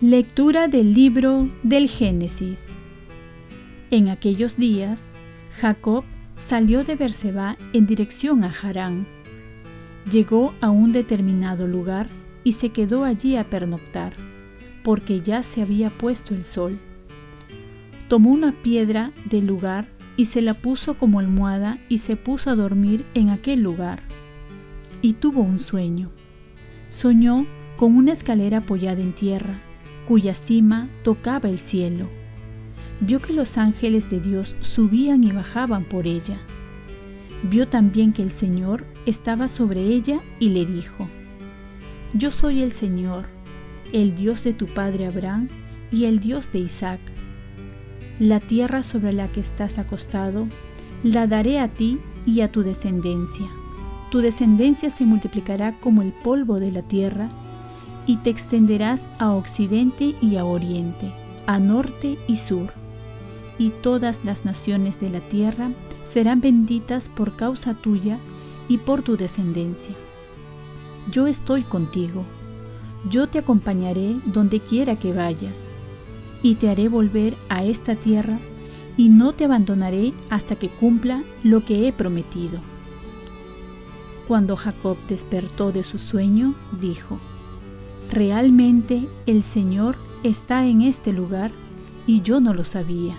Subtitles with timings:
[0.00, 2.68] Lectura del libro del Génesis.
[3.90, 5.10] En aquellos días,
[5.60, 6.04] Jacob
[6.34, 9.08] salió de Berseba en dirección a Harán.
[10.08, 12.08] Llegó a un determinado lugar
[12.44, 14.14] y se quedó allí a pernoctar,
[14.82, 16.78] porque ya se había puesto el sol.
[18.08, 22.56] Tomó una piedra del lugar y se la puso como almohada y se puso a
[22.56, 24.02] dormir en aquel lugar.
[25.02, 26.10] Y tuvo un sueño.
[26.88, 29.60] Soñó con una escalera apoyada en tierra
[30.08, 32.08] cuya cima tocaba el cielo.
[33.00, 36.40] Vio que los ángeles de Dios subían y bajaban por ella.
[37.42, 41.08] Vio también que el Señor estaba sobre ella y le dijo,
[42.14, 43.26] Yo soy el Señor,
[43.92, 45.48] el Dios de tu padre Abraham
[45.90, 47.00] y el Dios de Isaac.
[48.18, 50.48] La tierra sobre la que estás acostado,
[51.02, 53.46] la daré a ti y a tu descendencia.
[54.10, 57.30] Tu descendencia se multiplicará como el polvo de la tierra
[58.06, 61.12] y te extenderás a occidente y a oriente,
[61.46, 62.72] a norte y sur.
[63.58, 65.70] Y todas las naciones de la tierra
[66.04, 68.18] serán benditas por causa tuya
[68.68, 69.94] y por tu descendencia.
[71.10, 72.24] Yo estoy contigo,
[73.08, 75.60] yo te acompañaré donde quiera que vayas,
[76.42, 78.38] y te haré volver a esta tierra,
[78.96, 82.60] y no te abandonaré hasta que cumpla lo que he prometido.
[84.26, 87.18] Cuando Jacob despertó de su sueño, dijo,
[88.10, 91.52] Realmente el Señor está en este lugar
[92.06, 93.16] y yo no lo sabía.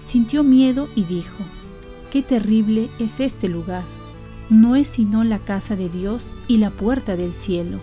[0.00, 1.36] Sintió miedo y dijo,
[2.10, 3.84] qué terrible es este lugar.
[4.50, 7.78] No es sino la casa de Dios y la puerta del cielo.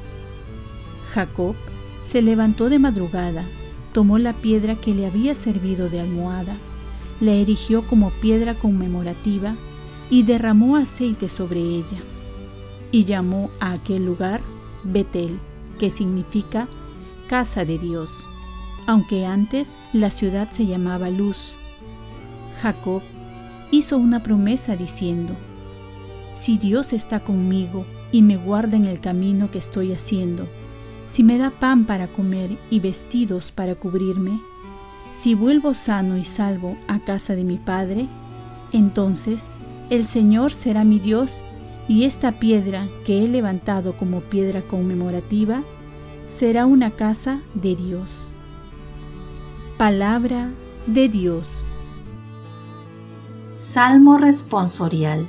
[1.14, 1.56] Jacob
[2.02, 3.46] se levantó de madrugada,
[3.94, 6.58] tomó la piedra que le había servido de almohada,
[7.20, 9.56] la erigió como piedra conmemorativa
[10.10, 12.00] y derramó aceite sobre ella.
[12.92, 14.42] Y llamó a aquel lugar
[14.84, 15.40] Betel
[15.80, 16.68] que significa
[17.28, 18.28] casa de Dios,
[18.88, 21.54] aunque antes la ciudad se llamaba Luz.
[22.62, 23.02] Jacob
[23.72, 25.36] hizo una promesa diciendo,
[26.36, 30.48] Si Dios está conmigo y me guarda en el camino que estoy haciendo,
[31.12, 34.40] si me da pan para comer y vestidos para cubrirme,
[35.14, 38.08] si vuelvo sano y salvo a casa de mi Padre,
[38.72, 39.52] entonces
[39.90, 41.42] el Señor será mi Dios
[41.90, 45.64] y esta piedra que he levantado como piedra conmemorativa
[46.26, 48.30] será una casa de Dios.
[49.78, 50.50] Palabra
[50.88, 51.66] de Dios.
[53.54, 55.28] Salmo responsorial.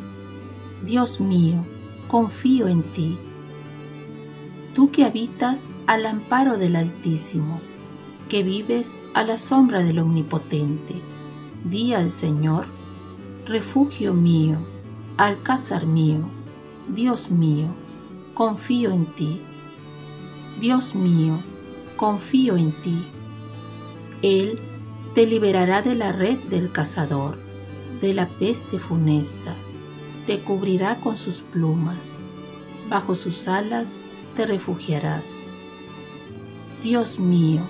[0.84, 1.64] Dios mío,
[2.06, 3.18] confío en ti.
[4.74, 7.60] Tú que habitas al amparo del Altísimo,
[8.28, 10.94] que vives a la sombra del Omnipotente,
[11.64, 12.66] di al Señor,
[13.46, 14.58] refugio mío,
[15.18, 16.28] alcázar mío
[16.88, 17.68] Dios mío,
[18.34, 19.40] confío en ti.
[20.60, 21.38] Dios mío,
[21.96, 23.04] confío en ti.
[24.20, 24.58] Él
[25.14, 27.38] te liberará de la red del cazador,
[28.00, 29.54] de la peste funesta,
[30.26, 32.28] te cubrirá con sus plumas,
[32.90, 34.02] bajo sus alas
[34.34, 35.56] te refugiarás.
[36.82, 37.60] Dios mío,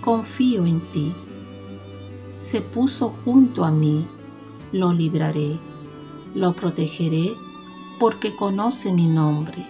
[0.00, 1.12] confío en ti.
[2.34, 4.06] Se puso junto a mí,
[4.72, 5.58] lo libraré,
[6.34, 7.32] lo protegeré
[7.98, 9.66] porque conoce mi nombre,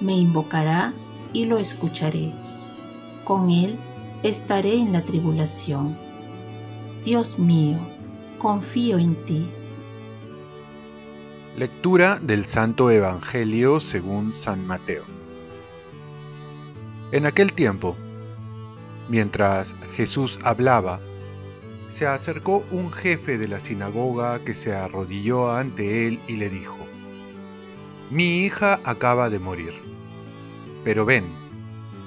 [0.00, 0.94] me invocará
[1.32, 2.32] y lo escucharé.
[3.24, 3.76] Con él
[4.22, 5.96] estaré en la tribulación.
[7.04, 7.78] Dios mío,
[8.38, 9.46] confío en ti.
[11.56, 15.04] Lectura del Santo Evangelio según San Mateo.
[17.12, 17.96] En aquel tiempo,
[19.08, 21.00] mientras Jesús hablaba,
[21.88, 26.78] se acercó un jefe de la sinagoga que se arrodilló ante él y le dijo,
[28.10, 29.72] mi hija acaba de morir,
[30.84, 31.26] pero ven,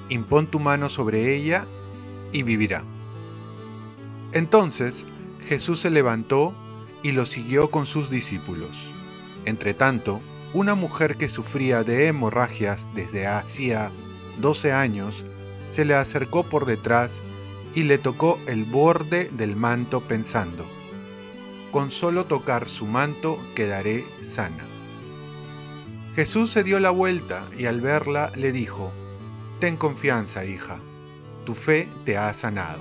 [0.10, 1.66] impón tu mano sobre ella
[2.34, 2.84] y vivirá.
[4.34, 5.06] Entonces
[5.48, 6.54] Jesús se levantó
[7.04, 8.94] y lo siguió con sus discípulos.
[9.46, 10.20] Entretanto,
[10.54, 13.92] una mujer que sufría de hemorragias desde hacía
[14.40, 15.26] 12 años
[15.70, 17.22] se le acercó por detrás
[17.76, 20.66] y le tocó el borde del manto pensando,
[21.72, 24.64] con solo tocar su manto quedaré sana.
[26.16, 28.92] Jesús se dio la vuelta y al verla le dijo,
[29.60, 30.80] Ten confianza, hija,
[31.46, 32.80] tu fe te ha sanado.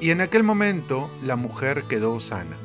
[0.00, 2.56] Y en aquel momento la mujer quedó sana.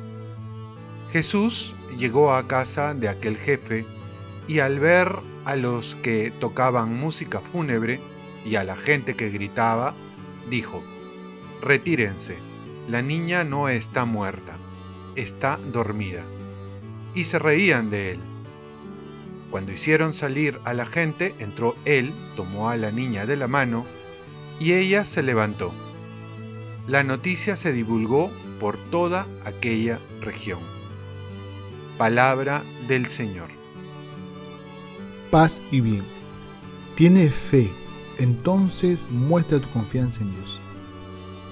[1.10, 3.86] Jesús llegó a casa de aquel jefe
[4.46, 5.08] y al ver
[5.44, 8.00] a los que tocaban música fúnebre
[8.44, 9.94] y a la gente que gritaba,
[10.50, 10.82] dijo,
[11.62, 12.36] retírense,
[12.88, 14.56] la niña no está muerta,
[15.16, 16.22] está dormida.
[17.14, 18.20] Y se reían de él.
[19.50, 23.86] Cuando hicieron salir a la gente, entró él, tomó a la niña de la mano,
[24.58, 25.72] y ella se levantó.
[26.86, 28.30] La noticia se divulgó
[28.60, 30.60] por toda aquella región.
[31.96, 33.63] Palabra del Señor.
[35.34, 36.04] Paz y bien.
[36.94, 37.68] Tienes fe,
[38.18, 40.60] entonces muestra tu confianza en Dios.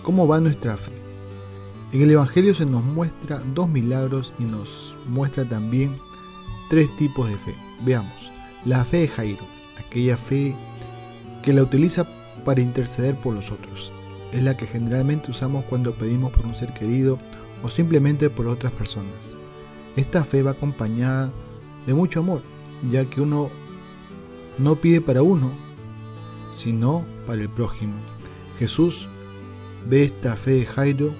[0.04, 0.92] ¿Cómo va nuestra fe?
[1.90, 5.98] En el Evangelio se nos muestra dos milagros y nos muestra también
[6.70, 7.56] tres tipos de fe.
[7.84, 8.30] Veamos,
[8.64, 9.44] la fe de Jairo,
[9.84, 10.54] aquella fe
[11.42, 12.06] que la utiliza
[12.44, 13.90] para interceder por los otros.
[14.30, 17.18] Es la que generalmente usamos cuando pedimos por un ser querido
[17.64, 19.34] o simplemente por otras personas.
[19.96, 21.32] Esta fe va acompañada
[21.84, 22.42] de mucho amor,
[22.88, 23.50] ya que uno
[24.62, 25.50] no pide para uno,
[26.52, 27.94] sino para el prójimo.
[28.58, 29.08] Jesús
[29.88, 31.14] ve esta fe de Jairo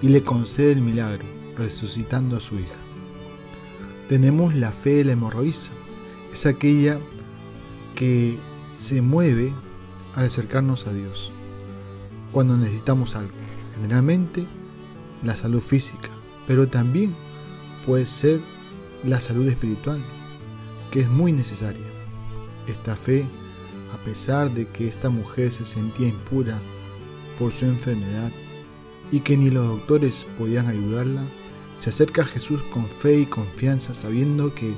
[0.00, 1.24] y le concede el milagro,
[1.56, 2.76] resucitando a su hija.
[4.08, 5.72] Tenemos la fe de la hemorroísa,
[6.32, 6.98] es aquella
[7.94, 8.38] que
[8.72, 9.52] se mueve
[10.14, 11.32] al acercarnos a Dios
[12.32, 13.32] cuando necesitamos algo,
[13.74, 14.44] generalmente
[15.22, 16.10] la salud física,
[16.46, 17.14] pero también
[17.86, 18.40] puede ser
[19.04, 20.00] la salud espiritual,
[20.90, 21.97] que es muy necesaria.
[22.68, 23.24] Esta fe,
[23.92, 26.60] a pesar de que esta mujer se sentía impura
[27.38, 28.30] por su enfermedad
[29.10, 31.22] y que ni los doctores podían ayudarla,
[31.76, 34.74] se acerca a Jesús con fe y confianza sabiendo que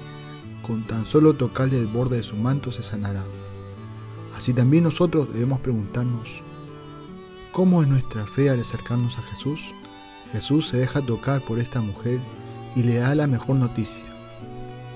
[0.62, 3.24] con tan solo tocarle el borde de su manto se sanará.
[4.36, 6.42] Así también nosotros debemos preguntarnos,
[7.52, 9.60] ¿cómo es nuestra fe al acercarnos a Jesús?
[10.32, 12.20] Jesús se deja tocar por esta mujer
[12.76, 14.04] y le da la mejor noticia.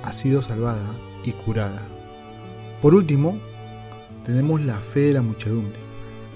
[0.05, 0.95] Ha sido salvada
[1.25, 1.94] y curada.
[2.85, 3.41] Por último,
[4.27, 5.79] tenemos la fe de la muchedumbre,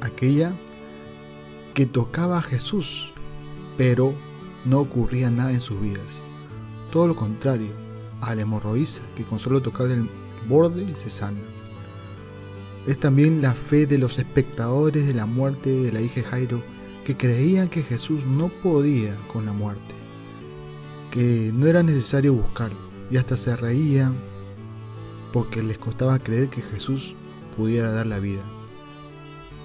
[0.00, 0.54] aquella
[1.74, 3.12] que tocaba a Jesús,
[3.76, 4.14] pero
[4.64, 6.24] no ocurría nada en sus vidas.
[6.90, 7.68] Todo lo contrario,
[8.22, 10.08] a la hemorroísa, que con solo tocar el
[10.48, 11.36] borde se sana.
[12.86, 16.62] Es también la fe de los espectadores de la muerte de la hija Jairo,
[17.04, 19.94] que creían que Jesús no podía con la muerte
[21.10, 22.78] que no era necesario buscarlo
[23.10, 24.14] y hasta se reían
[25.32, 27.14] porque les costaba creer que Jesús
[27.56, 28.42] pudiera dar la vida.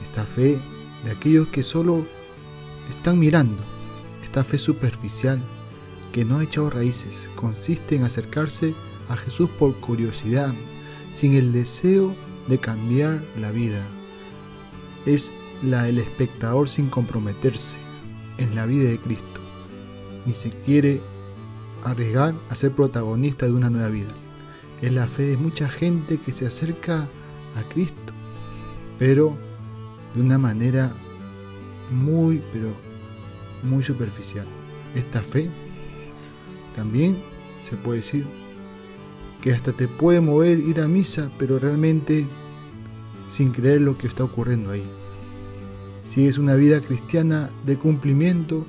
[0.03, 0.59] Esta fe
[1.03, 2.05] de aquellos que solo
[2.89, 3.57] están mirando,
[4.23, 5.39] esta fe superficial
[6.11, 8.73] que no ha echado raíces, consiste en acercarse
[9.09, 10.53] a Jesús por curiosidad,
[11.11, 12.15] sin el deseo
[12.47, 13.83] de cambiar la vida.
[15.05, 15.31] Es
[15.63, 17.77] la del espectador sin comprometerse
[18.37, 19.41] en la vida de Cristo,
[20.25, 21.01] ni se quiere
[21.83, 24.13] arriesgar a ser protagonista de una nueva vida.
[24.83, 27.07] Es la fe de mucha gente que se acerca
[27.55, 28.11] a Cristo,
[28.99, 29.37] pero
[30.13, 30.93] de una manera
[31.89, 32.73] muy, pero
[33.63, 34.45] muy superficial.
[34.93, 35.49] Esta fe
[36.75, 37.17] también
[37.61, 38.25] se puede decir
[39.41, 42.27] que hasta te puede mover ir a misa, pero realmente
[43.25, 44.83] sin creer lo que está ocurriendo ahí.
[46.01, 48.65] Si es una vida cristiana de cumplimiento,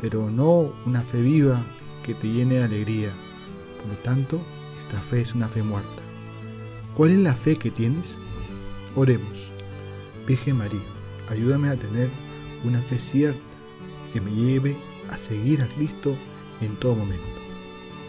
[0.00, 1.66] pero no una fe viva
[2.04, 3.10] que te llene de alegría.
[3.82, 4.40] Por lo tanto,
[4.86, 6.02] esta fe es una fe muerta.
[6.96, 8.18] ¿Cuál es la fe que tienes?
[8.94, 9.48] Oremos.
[10.26, 10.80] Virgen María,
[11.28, 12.08] ayúdame a tener
[12.64, 13.40] una fe cierta
[14.12, 14.76] que me lleve
[15.10, 16.14] a seguir a Cristo
[16.60, 17.24] en todo momento.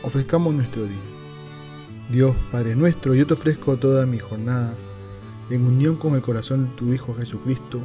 [0.03, 0.95] Ofrezcamos nuestro día.
[2.11, 4.75] Dios Padre nuestro, yo te ofrezco toda mi jornada
[5.49, 7.81] en unión con el corazón de tu Hijo Jesucristo,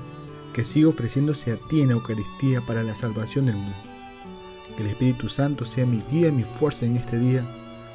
[0.52, 3.76] que sigue ofreciéndose a ti en Eucaristía para la salvación del mundo.
[4.76, 7.42] Que el Espíritu Santo sea mi guía y mi fuerza en este día